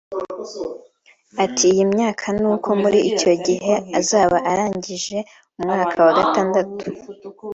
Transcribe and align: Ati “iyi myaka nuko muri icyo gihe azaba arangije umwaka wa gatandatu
Ati 1.43 1.63
“iyi 1.73 1.83
myaka 1.93 2.25
nuko 2.39 2.69
muri 2.81 2.99
icyo 3.11 3.31
gihe 3.45 3.73
azaba 3.99 4.37
arangije 4.51 5.17
umwaka 5.59 5.97
wa 6.05 6.13
gatandatu 6.19 6.83